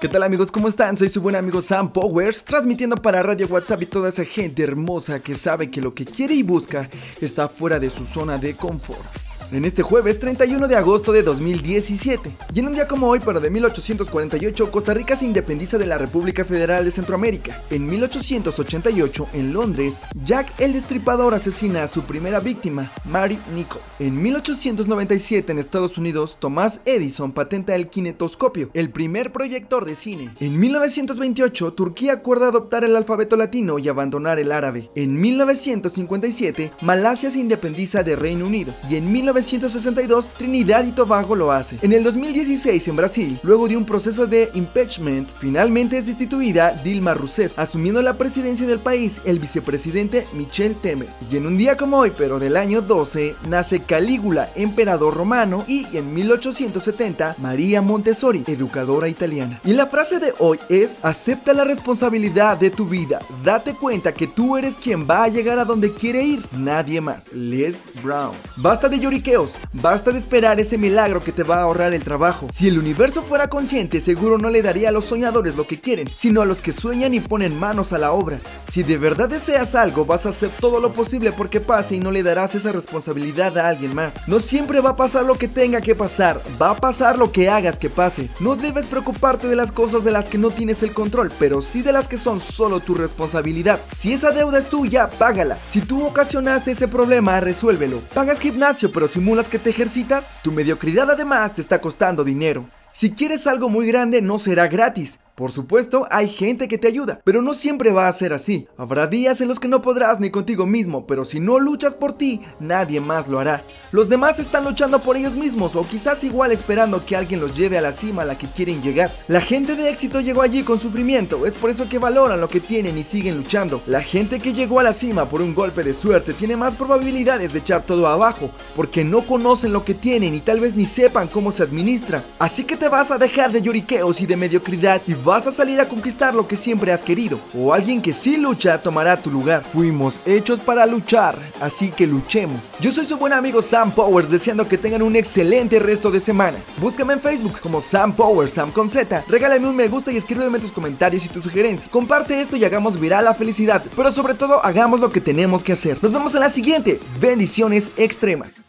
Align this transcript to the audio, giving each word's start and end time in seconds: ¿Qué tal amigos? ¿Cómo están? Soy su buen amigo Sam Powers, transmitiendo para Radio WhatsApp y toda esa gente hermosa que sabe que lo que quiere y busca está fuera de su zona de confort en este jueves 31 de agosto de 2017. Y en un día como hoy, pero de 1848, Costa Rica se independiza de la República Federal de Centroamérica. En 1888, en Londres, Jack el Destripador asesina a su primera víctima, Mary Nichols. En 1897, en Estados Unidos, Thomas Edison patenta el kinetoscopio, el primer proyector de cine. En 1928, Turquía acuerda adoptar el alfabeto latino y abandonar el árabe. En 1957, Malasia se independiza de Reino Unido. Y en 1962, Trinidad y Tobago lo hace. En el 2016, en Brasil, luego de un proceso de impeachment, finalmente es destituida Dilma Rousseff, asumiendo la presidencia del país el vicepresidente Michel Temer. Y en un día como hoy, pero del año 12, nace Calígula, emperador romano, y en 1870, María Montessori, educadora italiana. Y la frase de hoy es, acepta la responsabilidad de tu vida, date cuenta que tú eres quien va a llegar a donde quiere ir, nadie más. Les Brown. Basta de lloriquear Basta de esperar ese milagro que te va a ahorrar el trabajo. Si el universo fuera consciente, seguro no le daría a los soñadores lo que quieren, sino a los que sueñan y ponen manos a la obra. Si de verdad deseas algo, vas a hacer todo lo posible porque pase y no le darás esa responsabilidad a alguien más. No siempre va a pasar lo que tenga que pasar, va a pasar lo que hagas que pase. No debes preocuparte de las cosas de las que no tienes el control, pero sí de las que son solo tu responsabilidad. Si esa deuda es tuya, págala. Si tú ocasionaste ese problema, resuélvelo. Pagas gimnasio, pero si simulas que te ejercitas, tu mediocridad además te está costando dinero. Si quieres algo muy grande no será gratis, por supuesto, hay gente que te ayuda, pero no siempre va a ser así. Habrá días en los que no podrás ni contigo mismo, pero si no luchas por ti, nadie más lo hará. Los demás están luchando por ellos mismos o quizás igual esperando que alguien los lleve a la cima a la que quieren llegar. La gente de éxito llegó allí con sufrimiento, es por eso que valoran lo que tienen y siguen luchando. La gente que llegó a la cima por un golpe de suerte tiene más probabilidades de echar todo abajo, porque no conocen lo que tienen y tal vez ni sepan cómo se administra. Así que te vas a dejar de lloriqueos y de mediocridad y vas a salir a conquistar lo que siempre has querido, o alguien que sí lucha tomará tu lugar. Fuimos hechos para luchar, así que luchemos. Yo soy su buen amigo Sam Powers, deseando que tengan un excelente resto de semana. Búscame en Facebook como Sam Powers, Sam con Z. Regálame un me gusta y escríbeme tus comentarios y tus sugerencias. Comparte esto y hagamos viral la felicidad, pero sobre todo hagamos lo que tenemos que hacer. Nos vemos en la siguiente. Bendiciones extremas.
¿Qué 0.00 0.08
tal 0.08 0.22
amigos? 0.22 0.52
¿Cómo 0.52 0.68
están? 0.68 0.96
Soy 0.96 1.08
su 1.08 1.20
buen 1.20 1.34
amigo 1.34 1.60
Sam 1.60 1.92
Powers, 1.92 2.44
transmitiendo 2.44 2.94
para 2.94 3.20
Radio 3.20 3.48
WhatsApp 3.48 3.82
y 3.82 3.86
toda 3.86 4.10
esa 4.10 4.24
gente 4.24 4.62
hermosa 4.62 5.18
que 5.18 5.34
sabe 5.34 5.72
que 5.72 5.80
lo 5.80 5.92
que 5.92 6.04
quiere 6.04 6.34
y 6.34 6.44
busca 6.44 6.88
está 7.20 7.48
fuera 7.48 7.80
de 7.80 7.90
su 7.90 8.04
zona 8.04 8.38
de 8.38 8.54
confort 8.54 9.27
en 9.52 9.64
este 9.64 9.82
jueves 9.82 10.18
31 10.18 10.68
de 10.68 10.76
agosto 10.76 11.12
de 11.12 11.22
2017. 11.22 12.30
Y 12.54 12.60
en 12.60 12.66
un 12.66 12.74
día 12.74 12.88
como 12.88 13.08
hoy, 13.08 13.20
pero 13.24 13.40
de 13.40 13.50
1848, 13.50 14.70
Costa 14.70 14.94
Rica 14.94 15.16
se 15.16 15.24
independiza 15.24 15.78
de 15.78 15.86
la 15.86 15.98
República 15.98 16.44
Federal 16.44 16.84
de 16.84 16.90
Centroamérica. 16.90 17.62
En 17.70 17.86
1888, 17.86 19.28
en 19.32 19.52
Londres, 19.52 20.00
Jack 20.24 20.52
el 20.58 20.72
Destripador 20.72 21.34
asesina 21.34 21.82
a 21.82 21.88
su 21.88 22.02
primera 22.02 22.40
víctima, 22.40 22.92
Mary 23.04 23.38
Nichols. 23.54 23.84
En 23.98 24.20
1897, 24.20 25.52
en 25.52 25.58
Estados 25.58 25.98
Unidos, 25.98 26.36
Thomas 26.38 26.80
Edison 26.84 27.32
patenta 27.32 27.74
el 27.74 27.88
kinetoscopio, 27.88 28.70
el 28.74 28.90
primer 28.90 29.32
proyector 29.32 29.84
de 29.84 29.96
cine. 29.96 30.30
En 30.40 30.58
1928, 30.58 31.72
Turquía 31.72 32.12
acuerda 32.14 32.48
adoptar 32.48 32.84
el 32.84 32.96
alfabeto 32.96 33.36
latino 33.36 33.78
y 33.78 33.88
abandonar 33.88 34.38
el 34.38 34.52
árabe. 34.52 34.90
En 34.94 35.18
1957, 35.18 36.72
Malasia 36.82 37.30
se 37.30 37.38
independiza 37.38 38.02
de 38.02 38.16
Reino 38.16 38.46
Unido. 38.46 38.74
Y 38.90 38.96
en 38.96 39.12
1962, 39.38 40.34
Trinidad 40.34 40.84
y 40.84 40.90
Tobago 40.90 41.36
lo 41.36 41.52
hace. 41.52 41.78
En 41.82 41.92
el 41.92 42.02
2016, 42.02 42.88
en 42.88 42.96
Brasil, 42.96 43.38
luego 43.44 43.68
de 43.68 43.76
un 43.76 43.84
proceso 43.84 44.26
de 44.26 44.50
impeachment, 44.54 45.30
finalmente 45.38 45.98
es 45.98 46.06
destituida 46.06 46.72
Dilma 46.72 47.14
Rousseff, 47.14 47.56
asumiendo 47.56 48.02
la 48.02 48.14
presidencia 48.14 48.66
del 48.66 48.80
país 48.80 49.20
el 49.24 49.38
vicepresidente 49.38 50.26
Michel 50.32 50.74
Temer. 50.74 51.08
Y 51.30 51.36
en 51.36 51.46
un 51.46 51.56
día 51.56 51.76
como 51.76 51.98
hoy, 51.98 52.12
pero 52.16 52.40
del 52.40 52.56
año 52.56 52.82
12, 52.82 53.36
nace 53.48 53.80
Calígula, 53.80 54.50
emperador 54.56 55.14
romano, 55.14 55.64
y 55.68 55.86
en 55.96 56.12
1870, 56.12 57.36
María 57.38 57.80
Montessori, 57.80 58.42
educadora 58.48 59.08
italiana. 59.08 59.60
Y 59.64 59.72
la 59.72 59.86
frase 59.86 60.18
de 60.18 60.34
hoy 60.40 60.58
es, 60.68 60.90
acepta 61.02 61.52
la 61.52 61.62
responsabilidad 61.62 62.56
de 62.56 62.70
tu 62.70 62.86
vida, 62.86 63.20
date 63.44 63.74
cuenta 63.74 64.12
que 64.12 64.26
tú 64.26 64.56
eres 64.56 64.74
quien 64.74 65.08
va 65.08 65.22
a 65.22 65.28
llegar 65.28 65.60
a 65.60 65.64
donde 65.64 65.92
quiere 65.92 66.24
ir, 66.24 66.44
nadie 66.56 67.00
más. 67.00 67.22
Les 67.32 67.84
Brown. 68.02 68.34
Basta 68.56 68.88
de 68.88 68.98
lloriquear 68.98 69.27
Basta 69.72 70.10
de 70.10 70.18
esperar 70.18 70.58
ese 70.58 70.78
milagro 70.78 71.22
que 71.22 71.32
te 71.32 71.42
va 71.42 71.56
a 71.56 71.62
ahorrar 71.62 71.92
el 71.92 72.02
trabajo. 72.02 72.48
Si 72.50 72.68
el 72.68 72.78
universo 72.78 73.22
fuera 73.22 73.48
consciente, 73.48 74.00
seguro 74.00 74.38
no 74.38 74.48
le 74.48 74.62
daría 74.62 74.88
a 74.88 74.92
los 74.92 75.04
soñadores 75.04 75.54
lo 75.54 75.66
que 75.66 75.80
quieren, 75.80 76.08
sino 76.16 76.40
a 76.40 76.46
los 76.46 76.62
que 76.62 76.72
sueñan 76.72 77.12
y 77.12 77.20
ponen 77.20 77.58
manos 77.58 77.92
a 77.92 77.98
la 77.98 78.12
obra. 78.12 78.38
Si 78.68 78.82
de 78.82 78.98
verdad 78.98 79.30
deseas 79.30 79.74
algo, 79.74 80.04
vas 80.04 80.26
a 80.26 80.28
hacer 80.28 80.50
todo 80.60 80.78
lo 80.78 80.92
posible 80.92 81.32
porque 81.32 81.58
pase 81.58 81.96
y 81.96 82.00
no 82.00 82.10
le 82.10 82.22
darás 82.22 82.54
esa 82.54 82.70
responsabilidad 82.70 83.56
a 83.56 83.68
alguien 83.68 83.94
más. 83.94 84.12
No 84.26 84.40
siempre 84.40 84.80
va 84.80 84.90
a 84.90 84.96
pasar 84.96 85.24
lo 85.24 85.36
que 85.36 85.48
tenga 85.48 85.80
que 85.80 85.94
pasar, 85.94 86.42
va 86.60 86.70
a 86.70 86.76
pasar 86.76 87.18
lo 87.18 87.32
que 87.32 87.48
hagas 87.48 87.78
que 87.78 87.88
pase. 87.88 88.28
No 88.40 88.56
debes 88.56 88.86
preocuparte 88.86 89.48
de 89.48 89.56
las 89.56 89.72
cosas 89.72 90.04
de 90.04 90.12
las 90.12 90.28
que 90.28 90.36
no 90.36 90.50
tienes 90.50 90.82
el 90.82 90.92
control, 90.92 91.32
pero 91.38 91.62
sí 91.62 91.80
de 91.82 91.92
las 91.92 92.08
que 92.08 92.18
son 92.18 92.40
solo 92.40 92.80
tu 92.80 92.94
responsabilidad. 92.94 93.80
Si 93.96 94.12
esa 94.12 94.32
deuda 94.32 94.58
es 94.58 94.68
tuya, 94.68 95.08
págala. 95.08 95.56
Si 95.70 95.80
tú 95.80 96.06
ocasionaste 96.06 96.72
ese 96.72 96.88
problema, 96.88 97.40
resuélvelo. 97.40 98.00
Pagas 98.12 98.38
gimnasio, 98.38 98.92
pero 98.92 99.08
si 99.08 99.14
simulas 99.14 99.48
que 99.48 99.58
te 99.58 99.70
ejercitas, 99.70 100.26
tu 100.42 100.52
mediocridad 100.52 101.10
además 101.10 101.54
te 101.54 101.62
está 101.62 101.80
costando 101.80 102.22
dinero. 102.22 102.68
Si 102.92 103.12
quieres 103.12 103.46
algo 103.46 103.68
muy 103.68 103.86
grande 103.86 104.22
no 104.22 104.38
será 104.38 104.66
gratis, 104.68 105.18
por 105.38 105.52
supuesto, 105.52 106.04
hay 106.10 106.28
gente 106.28 106.66
que 106.66 106.78
te 106.78 106.88
ayuda, 106.88 107.20
pero 107.22 107.42
no 107.42 107.54
siempre 107.54 107.92
va 107.92 108.08
a 108.08 108.12
ser 108.12 108.32
así. 108.32 108.66
Habrá 108.76 109.06
días 109.06 109.40
en 109.40 109.46
los 109.46 109.60
que 109.60 109.68
no 109.68 109.80
podrás 109.80 110.18
ni 110.18 110.32
contigo 110.32 110.66
mismo, 110.66 111.06
pero 111.06 111.24
si 111.24 111.38
no 111.38 111.60
luchas 111.60 111.94
por 111.94 112.12
ti, 112.12 112.40
nadie 112.58 113.00
más 113.00 113.28
lo 113.28 113.38
hará. 113.38 113.62
Los 113.92 114.08
demás 114.08 114.40
están 114.40 114.64
luchando 114.64 114.98
por 114.98 115.16
ellos 115.16 115.36
mismos 115.36 115.76
o 115.76 115.86
quizás 115.86 116.24
igual 116.24 116.50
esperando 116.50 117.06
que 117.06 117.14
alguien 117.14 117.38
los 117.38 117.56
lleve 117.56 117.78
a 117.78 117.80
la 117.80 117.92
cima 117.92 118.22
a 118.22 118.24
la 118.24 118.36
que 118.36 118.48
quieren 118.48 118.82
llegar. 118.82 119.12
La 119.28 119.40
gente 119.40 119.76
de 119.76 119.88
éxito 119.88 120.20
llegó 120.20 120.42
allí 120.42 120.64
con 120.64 120.80
sufrimiento, 120.80 121.46
es 121.46 121.54
por 121.54 121.70
eso 121.70 121.88
que 121.88 122.00
valoran 122.00 122.40
lo 122.40 122.48
que 122.48 122.58
tienen 122.58 122.98
y 122.98 123.04
siguen 123.04 123.36
luchando. 123.36 123.80
La 123.86 124.02
gente 124.02 124.40
que 124.40 124.54
llegó 124.54 124.80
a 124.80 124.82
la 124.82 124.92
cima 124.92 125.28
por 125.28 125.40
un 125.40 125.54
golpe 125.54 125.84
de 125.84 125.94
suerte 125.94 126.34
tiene 126.34 126.56
más 126.56 126.74
probabilidades 126.74 127.52
de 127.52 127.60
echar 127.60 127.84
todo 127.84 128.08
abajo, 128.08 128.50
porque 128.74 129.04
no 129.04 129.24
conocen 129.24 129.72
lo 129.72 129.84
que 129.84 129.94
tienen 129.94 130.34
y 130.34 130.40
tal 130.40 130.58
vez 130.58 130.74
ni 130.74 130.84
sepan 130.84 131.28
cómo 131.28 131.52
se 131.52 131.62
administra. 131.62 132.24
Así 132.40 132.64
que 132.64 132.76
te 132.76 132.88
vas 132.88 133.12
a 133.12 133.18
dejar 133.18 133.52
de 133.52 133.62
lloriqueos 133.62 134.20
y 134.20 134.26
de 134.26 134.36
mediocridad 134.36 135.00
y 135.06 135.14
vas 135.28 135.46
a 135.46 135.52
salir 135.52 135.78
a 135.78 135.86
conquistar 135.88 136.34
lo 136.34 136.48
que 136.48 136.56
siempre 136.56 136.90
has 136.90 137.02
querido, 137.02 137.38
o 137.54 137.72
alguien 137.74 138.00
que 138.00 138.12
sí 138.12 138.36
lucha 138.36 138.82
tomará 138.82 139.16
tu 139.16 139.30
lugar. 139.30 139.62
Fuimos 139.62 140.20
hechos 140.24 140.58
para 140.58 140.86
luchar, 140.86 141.38
así 141.60 141.90
que 141.90 142.06
luchemos. 142.06 142.60
Yo 142.80 142.90
soy 142.90 143.04
su 143.04 143.18
buen 143.18 143.34
amigo 143.34 143.60
Sam 143.60 143.92
Powers, 143.92 144.30
deseando 144.30 144.66
que 144.66 144.78
tengan 144.78 145.02
un 145.02 145.16
excelente 145.16 145.78
resto 145.78 146.10
de 146.10 146.20
semana. 146.20 146.58
Búscame 146.80 147.12
en 147.12 147.20
Facebook 147.20 147.60
como 147.60 147.80
Sam 147.80 148.14
Powers, 148.14 148.52
Sam 148.52 148.72
con 148.72 148.88
Z. 148.88 149.24
Regálame 149.28 149.68
un 149.68 149.76
me 149.76 149.88
gusta 149.88 150.10
y 150.10 150.16
escríbeme 150.16 150.58
tus 150.58 150.72
comentarios 150.72 151.24
y 151.26 151.28
tus 151.28 151.44
sugerencias. 151.44 151.90
Comparte 151.90 152.40
esto 152.40 152.56
y 152.56 152.64
hagamos 152.64 152.98
viral 152.98 153.26
la 153.26 153.34
felicidad, 153.34 153.84
pero 153.94 154.10
sobre 154.10 154.34
todo 154.34 154.64
hagamos 154.64 155.00
lo 155.00 155.12
que 155.12 155.20
tenemos 155.20 155.62
que 155.62 155.72
hacer. 155.72 155.98
Nos 156.02 156.12
vemos 156.12 156.34
en 156.34 156.40
la 156.40 156.50
siguiente. 156.50 157.00
Bendiciones 157.20 157.90
extremas. 157.96 158.67